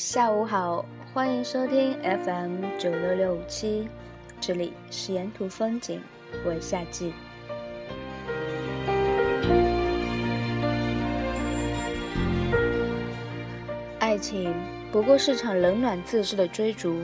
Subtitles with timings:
[0.00, 3.86] 下午好欢迎收听 fm 九六六五七
[4.40, 6.00] 这里是沿途风景
[6.42, 7.12] 我夏季。
[13.98, 14.54] 爱情
[14.90, 17.02] 不过是场冷暖自知的追逐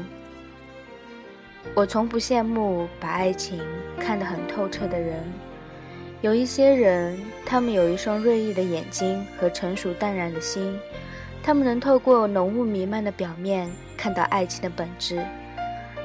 [1.75, 3.61] 我从不羡慕把爱情
[4.01, 5.23] 看得很透彻的人。
[6.23, 10.81] 有一些人他们有一双锐利的眼睛和成熟淡然的心
[11.46, 15.24] 他们能透过浓雾弥漫的表面看到爱情的本质。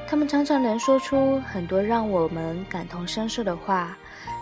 [0.06, 3.98] 他们常常能说出很多让我们感同身受的话。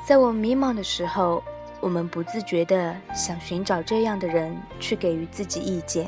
[0.06, 1.42] 在我们迷茫的时候
[1.80, 6.06] 我们不自觉的想寻找这样的人去给予自己意见。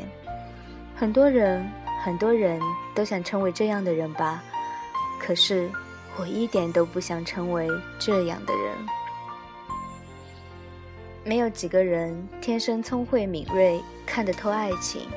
[0.95, 1.66] 很多人
[2.04, 2.60] 很多人
[2.95, 4.45] 都想成为这样的人吧。
[5.18, 5.70] 可是
[6.18, 7.66] 我一点都不想成为
[7.99, 8.77] 这样的人。
[11.24, 13.80] 没有几个人天生聪慧敏锐
[14.13, 15.09] 看得透爱情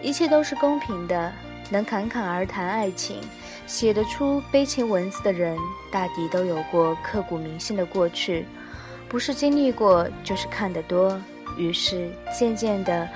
[0.00, 1.32] 一切都是公平的
[1.68, 3.20] 能侃侃而谈爱情
[3.66, 5.58] 写得出悲情文字的人
[5.90, 8.46] 大抵都有过刻骨铭心的过去
[9.08, 11.20] 不是经历过就是看得多
[11.56, 13.08] 于是渐渐的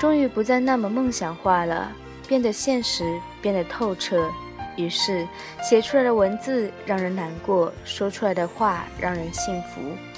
[0.00, 1.92] 终于不再那么梦想化了
[2.26, 3.04] 变得现实
[3.42, 4.32] 变得透彻
[4.78, 5.28] 于是
[5.62, 10.11] 写出来的文字让人难过说出来的话让人幸福。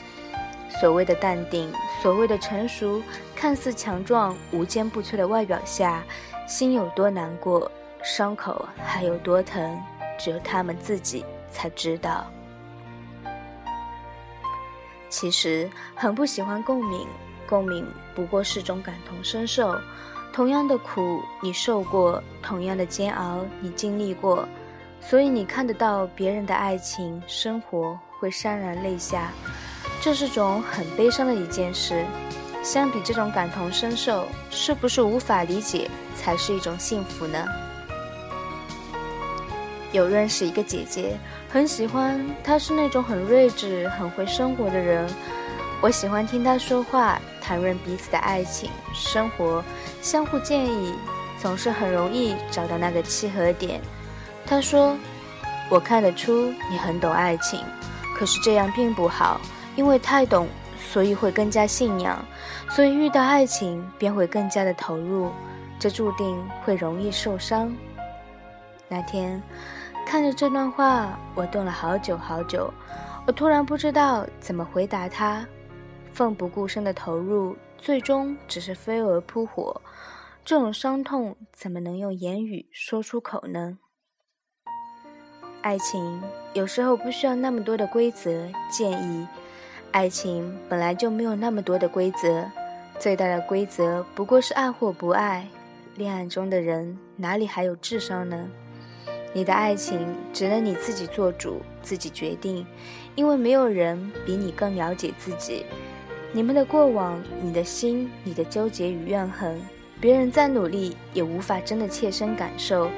[0.81, 1.73] 所谓的淡定
[2.03, 3.03] 所谓的成熟
[3.35, 6.03] 看似强壮无坚不摧的外表下
[6.47, 7.71] 心有多难过
[8.03, 9.81] 伤口还有多疼
[10.19, 12.27] 只有他们自己才知道。
[15.09, 17.07] 其实很不喜欢共鸣
[17.49, 19.75] 共鸣不过是种感同身受。
[20.35, 24.49] 同样的苦你受过同样的煎熬你经历过
[25.01, 29.31] 所以你看得到别人的爱情生活会潸然泪下。
[30.05, 32.05] 这是种很悲伤的一件事。
[32.63, 37.43] 相比这种感同身受是不是无法理解才是一种幸福呢？
[39.93, 41.17] 有认识一个姐姐
[41.49, 45.09] 很喜欢她是那种很睿智很会生活的人。
[45.81, 49.65] 我喜欢听她说话谈论彼此的爱情生活
[50.03, 50.93] 相互建议
[51.41, 53.81] 总是很容易找到那个契合点。
[54.45, 54.95] 她说
[55.71, 57.59] 我看得出你很懂爱情
[58.15, 59.41] 可是这样并不好。
[59.77, 60.47] 因为太懂，
[60.79, 62.25] 所以会更加信仰，
[62.71, 65.31] 所以遇到爱情便会更加的投入，
[65.79, 67.75] 这注定会容易受伤。
[68.89, 69.43] 那天
[70.07, 72.73] 看着这段话，我动了好久好久。
[73.27, 75.47] 我突然不知道怎么回答他，
[76.13, 79.81] 奋不顾身的投入，最终只是飞蛾扑火。
[80.45, 83.79] 这种伤痛怎么能用言语说出口呢？
[85.65, 89.27] 爱情有时候不需要那么多的规则建议。
[89.93, 92.45] 爱情本来就没有那么多的规则
[92.99, 95.49] 最大的规则不过是爱或不爱
[95.97, 98.47] 恋爱中的人哪里还有智商呢？
[99.33, 102.67] 你的爱情只能你自己做主自己决定
[103.15, 105.65] 因为没有人比你更了解自己。
[106.31, 109.59] 你们的过往你的心你的纠结与怨恨
[110.05, 112.91] 别人再努力也无法真的切身感受。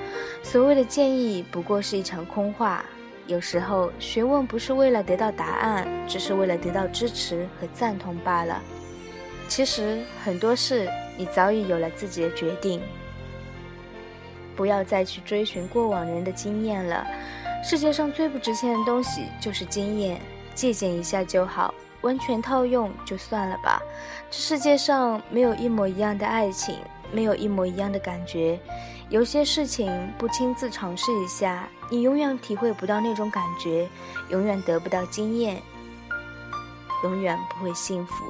[0.43, 2.85] 所谓的建议不过是一场空话
[3.29, 8.61] 有时候询问不是为了得到答案只是为了得到支持和赞同罢了。
[9.47, 12.83] 其实很多事你早已有了自己的决定
[14.57, 17.07] 不要再去追寻过往人的经验了。
[17.63, 20.21] 世界上最不值钱的东西就是经验
[20.57, 23.81] 借鉴一下就好完全套用就算了吧。
[24.29, 26.81] 这世界上没有一模一样的爱情
[27.13, 28.59] 没有一模一样的感觉。
[29.09, 33.89] 有些事情不亲自尝试一下你永远体会不到那种感觉
[34.31, 35.63] 永远得不到经验
[37.05, 38.25] 永远不会幸福。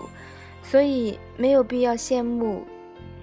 [0.62, 2.66] 所以没有必要羡慕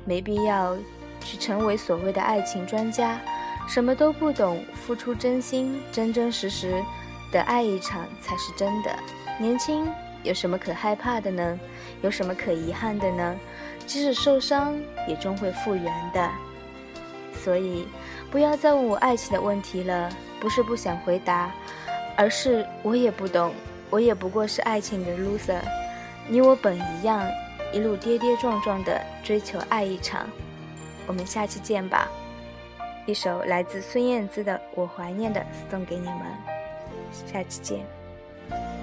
[0.03, 0.75] 没必要
[1.19, 3.19] 去成为所谓的爱情专家。
[3.67, 6.83] 什么都不懂付出真心真真实实
[7.31, 8.93] 的爱一场才是真的。
[9.39, 9.89] 年轻
[10.21, 11.59] 有什么可害怕的呢？
[12.01, 13.35] 有什么可遗憾的呢？
[13.83, 14.75] 即使受伤
[15.07, 16.29] 也终会复原的。
[17.33, 17.87] 所以
[18.31, 20.09] 不要再问我爱情的问题了
[20.39, 21.51] 不是不想回答
[22.15, 23.51] 而是我也不懂
[23.89, 25.59] 我也不过是爱情的 loser
[26.27, 27.27] 你我本一样
[27.73, 30.29] 一路跌跌撞撞的追求爱一场。
[31.05, 32.07] 我们下期见吧。
[33.05, 36.19] 一首来自孙燕姿的我怀念的送给你们。
[37.11, 38.82] 下期见。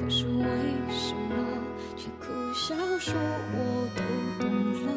[0.00, 0.44] 可是为
[0.88, 1.36] 什么
[1.94, 3.14] 却苦笑说
[3.52, 4.00] 我都
[4.42, 4.50] 懂
[4.86, 4.88] 了？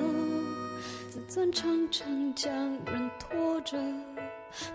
[1.09, 2.53] 自尊常常将
[2.85, 3.77] 人拖着，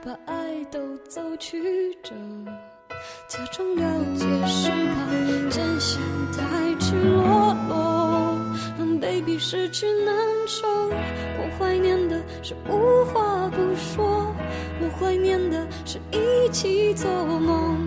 [0.05, 0.79] 把爱都
[1.09, 2.15] 走曲折。
[3.27, 5.99] 假装了解是怕真相
[6.33, 8.39] 太赤裸裸，
[8.79, 10.15] 让 baby 失去难
[10.47, 10.69] 受。
[10.69, 14.35] 我怀念的是无话不说，
[14.81, 17.87] 我怀念的是一起做梦，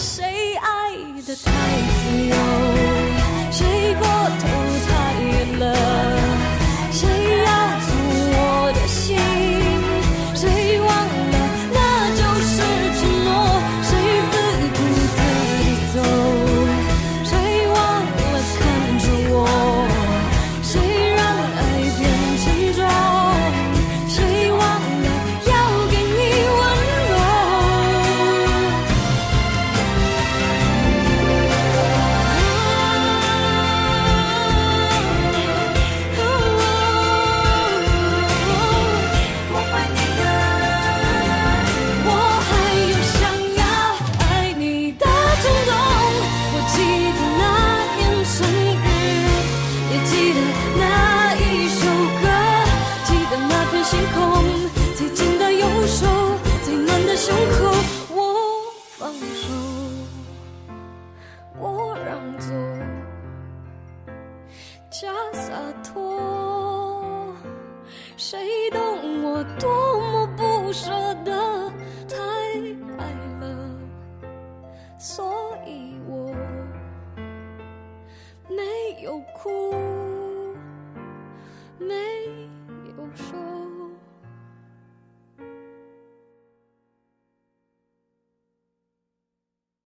[0.00, 0.94] 谁爱
[1.26, 1.52] 的太
[2.00, 2.69] 自由？